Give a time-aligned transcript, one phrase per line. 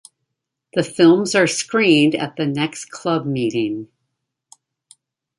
[0.73, 3.87] The films are screened at the next club meeting.